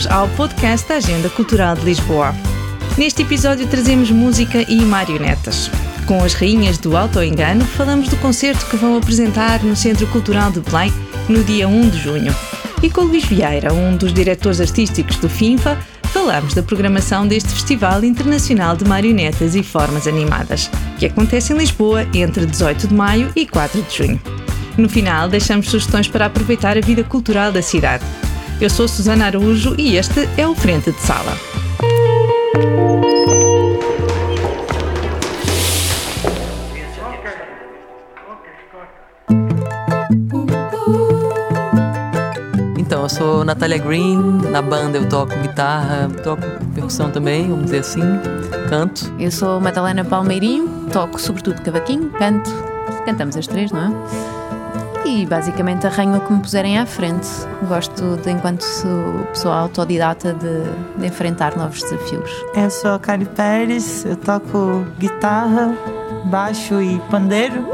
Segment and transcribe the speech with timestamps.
[0.00, 2.34] bem-vindos ao podcast da Agenda Cultural de Lisboa.
[2.96, 5.70] Neste episódio trazemos música e marionetas.
[6.06, 10.50] Com as rainhas do Alto Engano, falamos do concerto que vão apresentar no Centro Cultural
[10.50, 10.92] de Belém
[11.28, 12.34] no dia 1 de junho.
[12.82, 18.02] E com Luís Vieira, um dos diretores artísticos do FINFA, falamos da programação deste Festival
[18.04, 23.46] Internacional de Marionetas e Formas Animadas, que acontece em Lisboa entre 18 de maio e
[23.46, 24.20] 4 de junho.
[24.78, 28.04] No final, deixamos sugestões para aproveitar a vida cultural da cidade.
[28.60, 31.32] Eu sou Susana Araújo e este é o Frente de Sala.
[42.76, 44.18] Então, eu sou Natália Green,
[44.50, 46.42] na banda eu toco guitarra, toco
[46.74, 48.02] percussão também, vamos dizer assim,
[48.68, 49.10] canto.
[49.18, 52.50] Eu sou Madalena Palmeirinho, toco sobretudo cavaquinho, canto,
[53.06, 54.39] cantamos as três, não é?
[55.04, 57.28] E basicamente arranho o que me puserem à frente.
[57.66, 58.64] Gosto de, enquanto
[59.32, 62.30] pessoa autodidata, de, de enfrentar novos desafios.
[62.54, 65.74] Eu sou a Cari Pérez, eu toco guitarra,
[66.24, 67.66] baixo e pandeiro.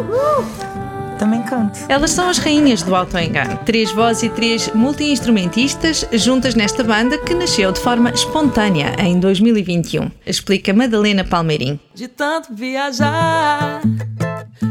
[1.18, 1.78] Também canto.
[1.88, 7.16] Elas são as rainhas do Alto Engano, três vozes e três multi-instrumentistas juntas nesta banda
[7.18, 11.80] que nasceu de forma espontânea em 2021, explica Madalena Palmeirim.
[11.94, 13.80] De tanto viajar,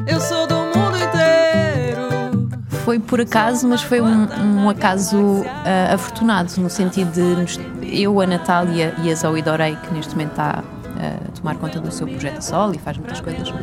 [0.07, 0.54] eu sou do.
[2.85, 4.27] Foi por acaso, mas foi um,
[4.63, 5.45] um acaso uh,
[5.91, 10.31] afortunado, no sentido de nos- eu, a Natália e a Zoe Dorei, que neste momento
[10.31, 13.53] está uh, a tomar conta do seu projeto a solo e faz muitas coisas, uh,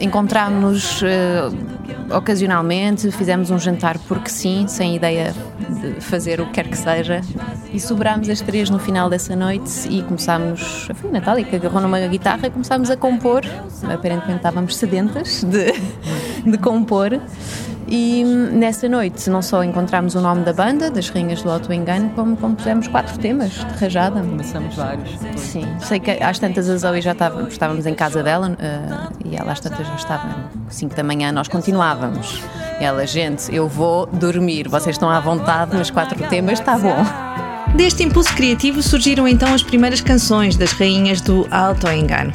[0.00, 5.32] encontrámos-nos uh, ocasionalmente, fizemos um jantar porque sim, sem ideia
[5.80, 7.20] de fazer o que quer que seja,
[7.72, 11.80] e sobrámos as três no final dessa noite e começámos, foi a Natália que agarrou
[11.80, 13.42] numa guitarra e começámos a compor,
[13.84, 15.72] aparentemente estávamos sedentas de,
[16.50, 17.20] de compor.
[17.88, 22.10] E nessa noite não só encontramos o nome da banda, das Rainhas do Alto Engano,
[22.10, 24.20] como compusemos quatro temas de rajada.
[24.20, 25.10] Começamos vários.
[25.36, 29.36] Sim, sei que às tantas a Zoe já estava, estávamos em casa dela eh, e
[29.36, 32.42] ela às tantas já estava 5 da manhã, nós continuávamos.
[32.80, 37.04] E ela, gente, eu vou dormir, vocês estão à vontade, mas quatro temas está bom.
[37.74, 42.32] Deste impulso criativo surgiram então as primeiras canções das rainhas do Alto Engano.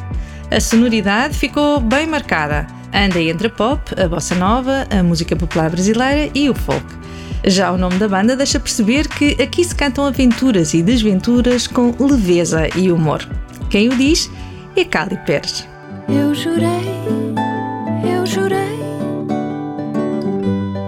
[0.49, 2.76] A sonoridade ficou bem marcada.
[2.93, 6.85] Anda entre a pop, a bossa nova, a música popular brasileira e o folk.
[7.45, 11.93] Já o nome da banda deixa perceber que aqui se cantam aventuras e desventuras com
[11.99, 13.27] leveza e humor.
[13.69, 14.29] Quem o diz
[14.75, 15.67] é Cali Pérez.
[16.09, 16.67] Eu jurei,
[18.03, 18.77] eu jurei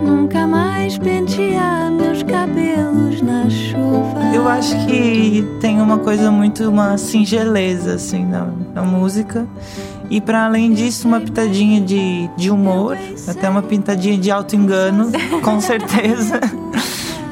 [0.02, 4.20] nunca mais pentear meus cabelos na chuva.
[4.34, 9.48] Eu acho que tem uma coisa muito, uma singeleza, assim, na, na música.
[10.10, 12.98] E para além disso, uma pitadinha de, de humor,
[13.28, 15.12] até uma pintadinha de auto-engano,
[15.44, 16.40] com certeza.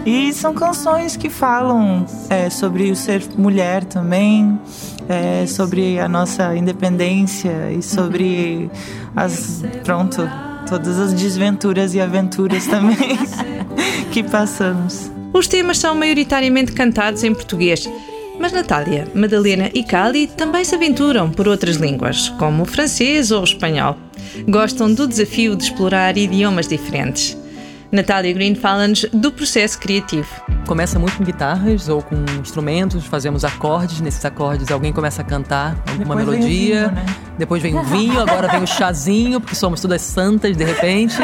[0.05, 4.57] E são canções que falam é, sobre o ser mulher também,
[5.09, 8.69] é, sobre a nossa independência e sobre
[9.15, 9.63] as.
[9.83, 10.29] Pronto,
[10.69, 13.17] todas as desventuras e aventuras também
[14.11, 15.11] que passamos.
[15.33, 17.87] Os temas são maioritariamente cantados em português,
[18.39, 23.41] mas Natália, Madalena e Cali também se aventuram por outras línguas, como o francês ou
[23.41, 23.97] o espanhol.
[24.47, 27.37] Gostam do desafio de explorar idiomas diferentes.
[27.91, 30.27] Natália Green fala-nos do processo criativo.
[30.67, 35.77] Começa muito com guitarras ou com instrumentos, fazemos acordes, nesses acordes alguém começa a cantar
[35.89, 37.05] alguma Depois vem melodia, vinho, né?
[37.37, 41.15] depois vem o vinho, agora vem o chazinho, porque somos todas santas de repente.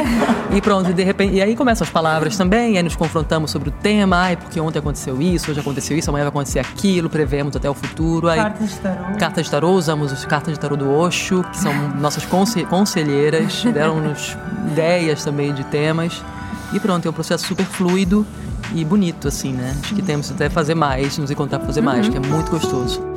[0.56, 3.52] E pronto, e de repente, e aí começam as palavras também, e aí nos confrontamos
[3.52, 7.10] sobre o tema, ai, porque ontem aconteceu isso, hoje aconteceu isso, amanhã vai acontecer aquilo,
[7.10, 8.30] prevemos até o futuro.
[8.30, 9.18] Aí, Cartas de tarô.
[9.20, 13.64] Cartas de tarô, usamos as cartas de tarô do Osho, que são nossas conse- conselheiras,
[13.66, 14.38] deram-nos
[14.72, 16.24] ideias também de temas.
[16.72, 18.26] E pronto, é um processo super fluido
[18.74, 19.76] e bonito, assim, né?
[19.84, 23.14] Acho que temos até fazer mais, nos encontrar pra fazer mais, que é muito gostoso.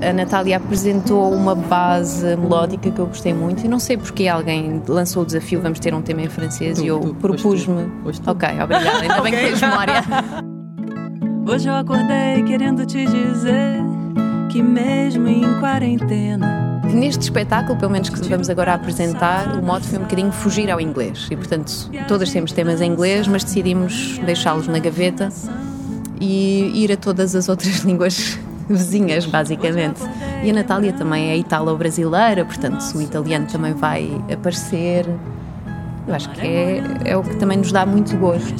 [0.00, 4.82] A Natália apresentou uma base melódica que eu gostei muito e não sei porque alguém
[4.86, 7.90] lançou o desafio, vamos ter um tema em francês Tu, e eu propus-me.
[8.26, 10.02] Ok, obrigada, ainda bem que tens memória.
[11.48, 13.80] Hoje eu acordei querendo te dizer
[14.50, 16.61] que mesmo em quarentena
[16.92, 20.80] Neste espetáculo, pelo menos que vamos agora apresentar, o modo foi um bocadinho fugir ao
[20.80, 21.26] inglês.
[21.30, 25.30] E, portanto, todas temos temas em inglês, mas decidimos deixá-los na gaveta
[26.20, 30.00] e ir a todas as outras línguas vizinhas, basicamente.
[30.44, 35.06] E a Natália também é italo-brasileira, portanto, o italiano também vai aparecer.
[36.06, 38.54] Eu acho que é, é o que também nos dá muito gosto.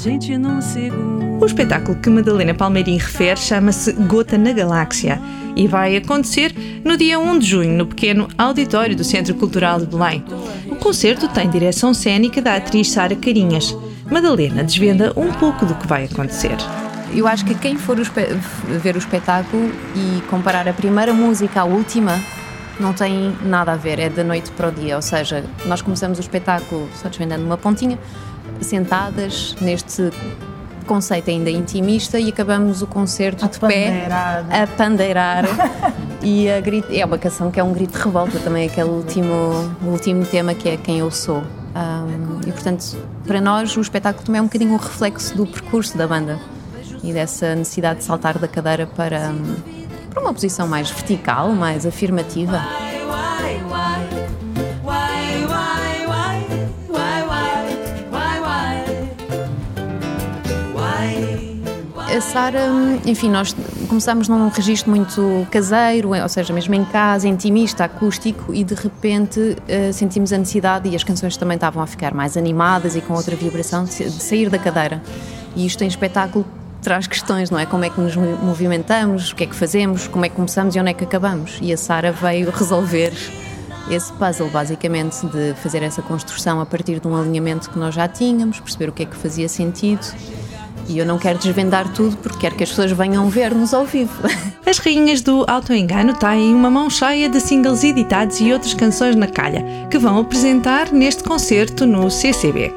[1.40, 5.20] O espetáculo que Madalena Palmeirim refere chama-se Gota na Galáxia
[5.56, 6.51] e vai acontecer
[6.84, 10.25] no dia 1 de junho, no pequeno auditório do Centro Cultural de Belém.
[10.67, 13.76] O concerto tem direção cênica da atriz Sara Carinhas.
[14.11, 16.56] Madalena desvenda um pouco do que vai acontecer.
[17.14, 18.05] Eu acho que quem for o
[18.81, 22.19] ver o espetáculo e comparar a primeira música à última,
[22.81, 24.96] não tem nada a ver, é da noite para o dia.
[24.96, 27.99] Ou seja, nós começamos o espetáculo só desvendando uma pontinha,
[28.61, 30.11] sentadas neste
[30.82, 34.08] conceito ainda intimista e acabamos o concerto de pé
[34.50, 35.44] a pandeirar
[36.22, 40.24] e grito, é uma canção que é um grito de revolta também aquele último último
[40.24, 41.42] tema que é quem eu sou
[41.74, 42.96] Ahm, e portanto
[43.26, 46.38] para nós o espetáculo também é um bocadinho um reflexo do percurso da banda
[47.02, 49.56] e dessa necessidade de saltar da cadeira para hum,
[50.10, 52.62] para uma posição mais vertical mais afirmativa
[62.14, 62.60] A Sara,
[63.06, 63.56] enfim, nós
[63.88, 69.56] começamos num registro muito caseiro, ou seja, mesmo em casa, intimista, acústico, e de repente
[69.66, 73.14] eh, sentimos a necessidade, e as canções também estavam a ficar mais animadas e com
[73.14, 75.02] outra vibração, de sair da cadeira.
[75.56, 76.44] E isto em espetáculo
[76.82, 77.64] traz questões, não é?
[77.64, 80.76] Como é que nos mo- movimentamos, o que é que fazemos, como é que começamos
[80.76, 81.58] e onde é que acabamos.
[81.62, 83.12] E a Sara veio resolver
[83.90, 88.06] esse puzzle, basicamente, de fazer essa construção a partir de um alinhamento que nós já
[88.06, 90.06] tínhamos, perceber o que é que fazia sentido.
[90.88, 94.12] E eu não quero desvendar tudo porque quero que as pessoas venham ver-nos ao vivo.
[94.67, 99.26] As Rainhas do Autoengano têm uma mão cheia de singles editados e outras canções na
[99.26, 102.73] calha, que vão apresentar neste concerto no CCB.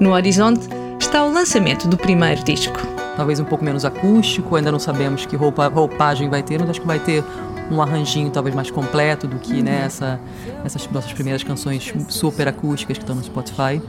[0.00, 0.68] No horizonte
[1.00, 2.78] está o lançamento do primeiro disco.
[3.16, 6.80] Talvez um pouco menos acústico, ainda não sabemos que roupa, roupagem vai ter, mas acho
[6.80, 7.24] que vai ter
[7.70, 10.20] um arranjinho talvez mais completo do que né, essa,
[10.64, 13.80] essas nossas primeiras canções super acústicas que estão no Spotify.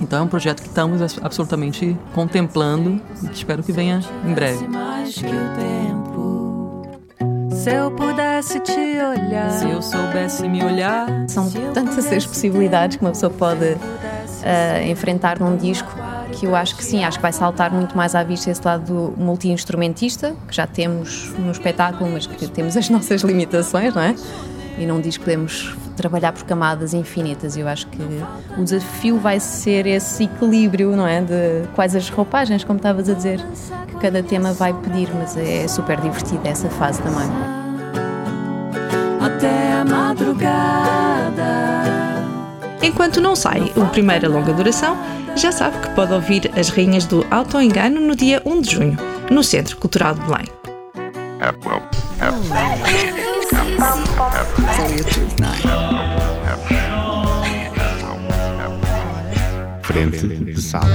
[0.00, 4.32] Então é um projeto que estamos abs- absolutamente contemplando e que espero que venha em
[4.34, 4.66] breve.
[7.52, 9.50] Se eu pudesse te olhar.
[9.50, 13.76] Se eu soubesse me olhar, São tantas as possibilidades que uma pessoa pode
[14.44, 15.88] ah, enfrentar num disco
[16.32, 19.12] que eu acho que sim, acho que vai saltar muito mais à vista esse lado
[19.16, 24.14] multi-instrumentista, que já temos no espetáculo, mas que temos as nossas limitações, não é?
[24.78, 28.00] E num disco podemos trabalhar por camadas infinitas eu acho que
[28.56, 31.20] o desafio vai ser esse equilíbrio, não é?
[31.20, 33.40] De quais as roupagens, como estavas a dizer,
[33.88, 37.28] que cada tema vai pedir, mas é super divertida essa fase também.
[39.20, 41.48] Até a madrugada.
[42.80, 44.96] Enquanto não sai o primeiro a longa duração,
[45.34, 48.96] já sabe que pode ouvir as Rainhas do Autoengano no dia 1 de junho,
[49.30, 50.46] no Centro Cultural de Belém.
[59.82, 60.86] Frente de sala.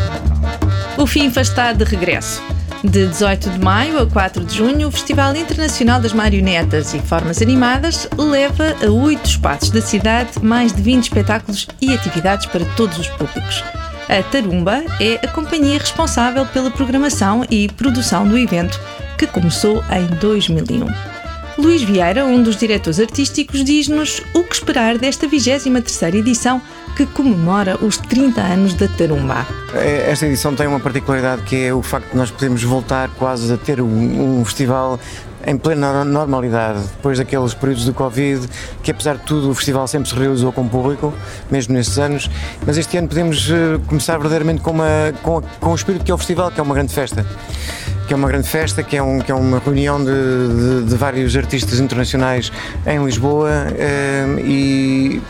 [0.97, 2.41] O FIFA está de regresso.
[2.83, 7.41] De 18 de maio a 4 de junho, o Festival Internacional das Marionetas e Formas
[7.41, 12.97] Animadas leva a oito espaços da cidade mais de 20 espetáculos e atividades para todos
[12.97, 13.63] os públicos.
[14.09, 18.79] A Tarumba é a companhia responsável pela programação e produção do evento,
[19.17, 21.12] que começou em 2001.
[21.57, 26.61] Luís Vieira, um dos diretores artísticos, diz-nos o que esperar desta 23ª edição
[26.95, 29.45] que comemora os 30 anos da Tarumba.
[29.73, 33.51] É, Esta edição tem uma particularidade que é o facto de nós podermos voltar quase
[33.53, 34.99] a ter um, um festival
[35.45, 38.47] em plena normalidade, depois daqueles períodos do Covid,
[38.81, 41.13] que apesar de tudo o festival sempre se realizou com público,
[41.51, 42.29] mesmo nestes anos,
[42.65, 44.85] mas este ano podemos eh, começar verdadeiramente com, uma,
[45.21, 47.25] com, com o espírito que é o festival, que é uma grande festa.
[48.07, 50.95] Que é uma grande festa, que é, um, que é uma reunião de, de- de
[50.95, 52.51] vários artistas internacionais
[52.85, 55.21] em Lisboa eh, e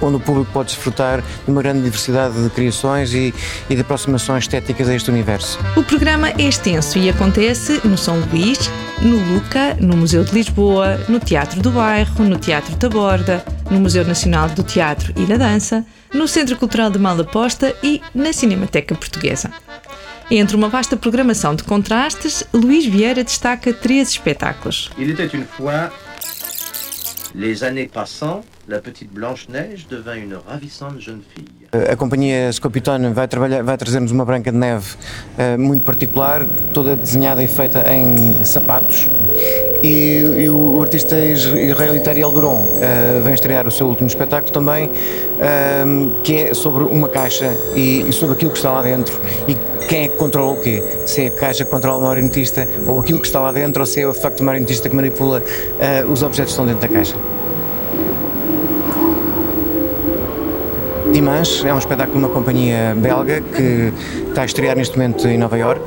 [0.00, 3.34] onde o público pode desfrutar de uma grande diversidade de criações e,
[3.68, 5.58] e de aproximações estéticas a este universo.
[5.76, 10.98] O programa é extenso e acontece no São Luís, no Luca, no Museu de Lisboa,
[11.08, 15.84] no Teatro do Bairro, no Teatro Taborda, no Museu Nacional do Teatro e da Dança,
[16.12, 19.50] no Centro Cultural de Malaposta e na Cinemateca Portuguesa.
[20.30, 24.90] Entre uma vasta programação de contrastes, Luís Vieira destaca três espetáculos.
[24.98, 25.92] Il était une fois,
[27.34, 31.46] les années passant, la petite Blanche-Neige devint une ravissante jeune fille.
[31.72, 33.26] A companhia Scopitone vai,
[33.62, 34.86] vai trazer-nos uma branca de neve
[35.36, 39.08] eh, muito particular, toda desenhada e feita em sapatos.
[39.82, 44.52] E, e o artista is- israelita Ariel Duron eh, vem estrear o seu último espetáculo
[44.52, 44.90] também,
[45.38, 45.84] eh,
[46.24, 49.54] que é sobre uma caixa e, e sobre aquilo que está lá dentro e
[49.86, 50.82] quem é que controla o quê.
[51.04, 53.86] Se é a caixa que controla o marionetista ou aquilo que está lá dentro ou
[53.86, 55.42] se é o facto o marionetista que manipula
[55.78, 57.14] eh, os objetos que estão dentro da caixa.
[61.16, 63.90] Dimanche é um espetáculo de uma companhia belga que
[64.28, 65.82] está a estrear neste momento em Nova York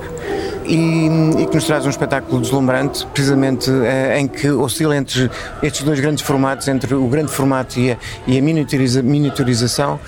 [0.65, 1.05] e,
[1.38, 5.29] e que nos traz um espetáculo deslumbrante, precisamente eh, em que oscila entre
[5.62, 10.00] estes dois grandes formatos, entre o grande formato e a, e a miniaturiza, miniaturização,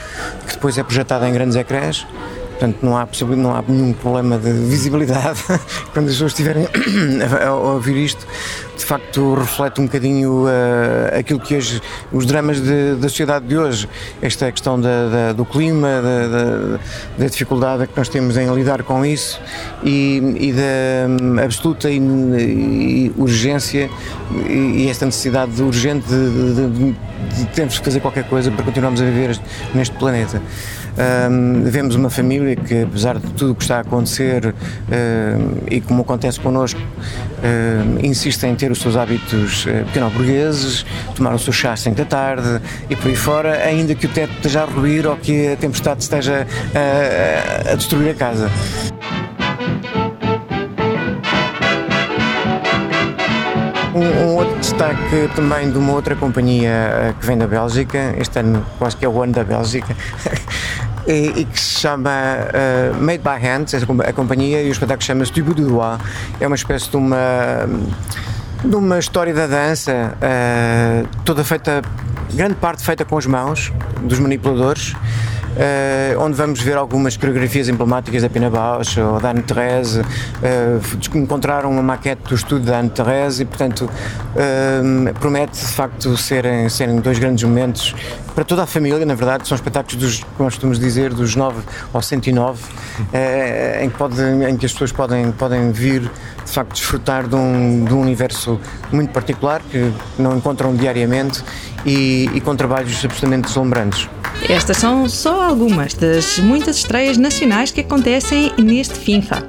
[0.47, 2.07] que depois é projetada em grandes ecrãs.
[2.49, 5.39] Portanto, não há, não há nenhum problema de visibilidade
[5.93, 6.65] quando as pessoas estiverem
[7.45, 8.25] a ouvir isto.
[8.81, 11.79] De facto, reflete um bocadinho uh, aquilo que hoje,
[12.11, 13.87] os dramas de, da sociedade de hoje.
[14.19, 16.77] Esta questão da, da, do clima, da,
[17.15, 19.39] da, dificuldade que nós temos em lidar com isso
[19.83, 23.87] e, e da um, absoluta e, e urgência
[24.49, 26.95] e, e, esta necessidade urgente de, de, de,
[27.37, 29.39] de termos que fazer qualquer coisa para continuarmos a viver
[29.75, 30.41] neste planeta.
[30.91, 35.79] Um, vemos uma família que, apesar de tudo o que está a acontecer um, e
[35.79, 36.81] como acontece connosco,
[37.43, 41.95] um, insiste em ter os seus hábitos uh, pequeno-burgueses, tomar o seu chá às 5
[41.95, 45.49] da tarde e por aí fora, ainda que o teto esteja a ruir ou que
[45.49, 48.49] a tempestade esteja a, a destruir a casa.
[53.93, 56.71] Um, um, outro destaque também de uma outra companhia
[57.11, 59.95] uh, que vem da Bélgica, este ano quase que é o ano da Bélgica,
[61.07, 63.65] e, e, que se chama uh, Made by Hand,
[64.07, 66.03] a companhia, e o espetáculo chama-se Du Doigt.
[66.39, 67.67] É uma espécie de uma,
[68.63, 71.81] de uma história da dança, uh, toda feita,
[72.33, 74.95] grande parte feita com as mãos dos manipuladores.
[75.51, 81.17] Uh, onde vamos ver algumas coreografias emblemáticas da Pina Bausch ou da Anne Therese, uh,
[81.17, 86.69] encontraram uma maquete do estúdio da Anne Therese e, portanto, uh, promete de facto serem,
[86.69, 87.93] serem dois grandes momentos
[88.33, 92.05] para toda a família, na verdade, são espetáculos dos, como costumamos dizer, dos 9 aos
[92.05, 92.63] 109,
[93.81, 96.09] em, que pode, em que as pessoas podem, podem vir
[96.51, 98.59] de facto desfrutar de um, de um universo
[98.91, 101.41] muito particular que não encontram diariamente
[101.85, 104.09] e, e com trabalhos absolutamente deslumbrantes.
[104.49, 109.47] Estas são só algumas das muitas estreias nacionais que acontecem neste FINFA.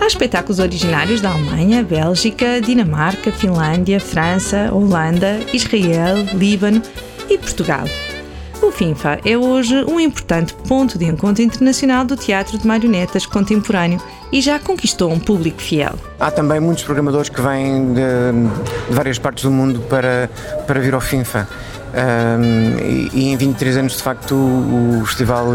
[0.00, 6.80] Há espetáculos originários da Alemanha, Bélgica, Dinamarca, Finlândia, França, Holanda, Israel, Líbano
[7.28, 7.84] e Portugal.
[8.62, 14.00] O FINFA é hoje um importante ponto de encontro internacional do teatro de marionetas contemporâneo
[14.32, 15.94] e já conquistou um público fiel.
[16.18, 18.00] Há também muitos programadores que vêm de,
[18.88, 20.30] de várias partes do mundo para,
[20.66, 21.46] para vir ao FINFA.
[21.96, 25.46] Um, e, e, em 23 anos, de facto, o, o, festival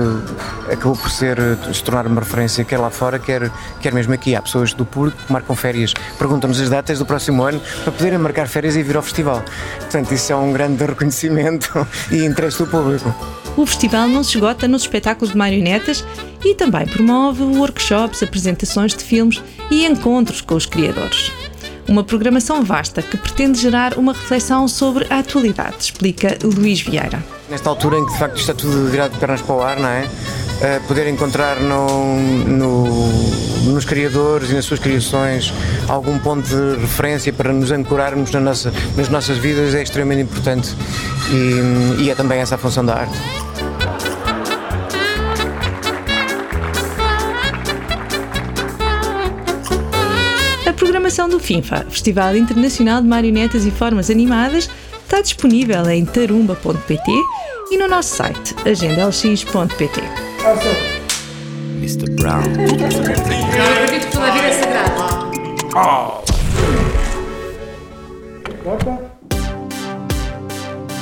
[0.72, 1.38] acabou por ser,
[1.72, 4.36] se tornar uma referência quer lá fora, quer, quer mesmo aqui.
[4.36, 8.18] Há pessoas do público que marcam férias, perguntam-nos as datas do próximo ano para poderem
[8.18, 9.44] marcar férias e vir ao festival.
[9.80, 13.14] Portanto, isso é um grande reconhecimento e interesse do público.
[13.56, 16.04] O festival não se esgota nos espetáculos de marionetas
[16.44, 21.32] e também promove workshops, apresentações de filmes e encontros com os criadores.
[21.92, 27.22] Uma programação vasta que pretende gerar uma reflexão sobre a atualidade, explica Luís Vieira.
[27.50, 29.90] Nesta altura em que de facto está tudo virado de pernas para o ar, não
[29.90, 30.06] é?
[30.06, 32.16] Uh, poder encontrar no,
[32.48, 32.86] no,
[33.74, 35.54] nos criadores e nas suas criações
[35.90, 40.74] algum ponto de referência para nos ancorarmos na nossa, nas nossas vidas é extremamente importante
[41.30, 43.18] e, e é também essa a função da arte.
[50.92, 54.70] Programação do FINFA, Festival Internacional de Marionetas e Formas Animadas,
[55.02, 57.12] está disponível em tarumba.pt
[57.72, 60.02] e no nosso site agendalx.pt.
[61.78, 62.10] Mr.
[62.12, 62.44] Brown.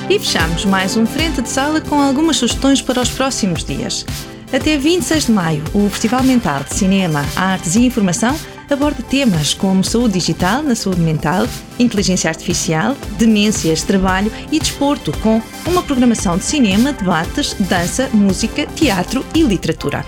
[0.07, 4.05] E fechamos mais um Frente de Sala com algumas sugestões para os próximos dias.
[4.53, 8.35] Até 26 de maio, o Festival Mental de Cinema, Artes e Informação
[8.69, 11.47] aborda temas como saúde digital na saúde mental,
[11.77, 19.25] inteligência artificial, demências, trabalho e desporto, com uma programação de cinema, debates, dança, música, teatro
[19.33, 20.05] e literatura.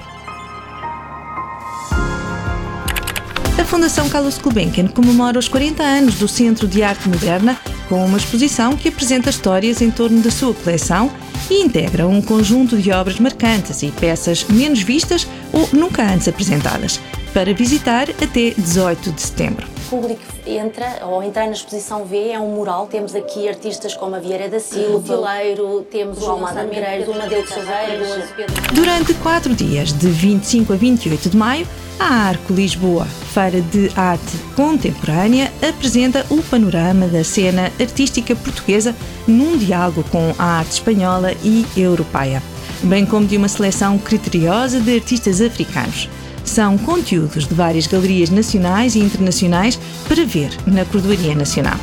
[3.60, 7.58] A Fundação Carlos Gulbenkian comemora os 40 anos do Centro de Arte Moderna
[7.92, 11.12] com uma exposição que apresenta histórias em torno da sua coleção
[11.50, 17.02] e integra um conjunto de obras marcantes e peças menos vistas ou nunca antes apresentadas,
[17.34, 19.68] para visitar até 18 de setembro.
[19.88, 22.88] O público entra, ou entrar na exposição vê, é um mural.
[22.88, 27.18] Temos aqui artistas como a Vieira da Silva, o Fileiro, temos o Almada Negreiros, o
[27.18, 28.08] Madeu de Saveiros.
[28.74, 31.68] Durante quatro dias, de 25 a 28 de maio,
[32.00, 38.96] a Arco Lisboa, Feira de Arte Contemporânea, apresenta o panorama da cena artística portuguesa
[39.28, 42.42] num diálogo com a arte espanhola e europeia,
[42.84, 46.10] bem como de uma seleção criteriosa de artistas africanos.
[46.44, 51.78] São conteúdos de várias galerias nacionais e internacionais para ver na Cordoaria Nacional.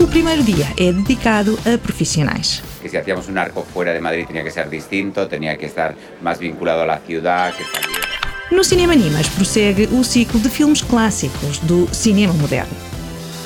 [0.00, 2.62] O primeiro dia é dedicado a profissionais.
[2.82, 5.94] que si hacíamos un arco fuera de Madrid tenía que ser distinto, tenía que estar
[6.20, 8.02] más vinculado que saliera.
[8.50, 12.76] No Cinema Animas prossegue o ciclo de filmes clássicos do cinema moderno.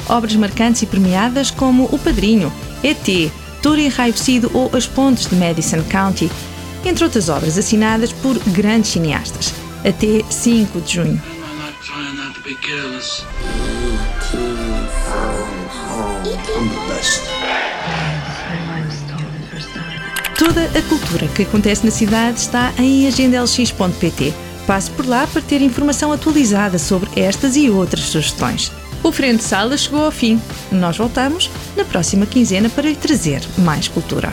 [0.08, 2.52] Obras marcantes e premiadas como O Padrinho,
[2.82, 3.30] E.T.,
[3.62, 6.30] Toro Enraivecido ou As Pontes de Madison County,
[6.84, 9.52] entre outras obras assinadas por grandes cineastas,
[9.86, 11.22] até 5 de junho.
[20.38, 24.34] Toda a cultura que acontece na cidade está em agendalx.pt.
[24.66, 28.72] Passe por lá para ter informação atualizada sobre estas e outras sugestões.
[29.04, 30.40] O Frente Sala chegou ao fim.
[30.72, 34.32] Nós voltamos na próxima quinzena para lhe trazer mais cultura.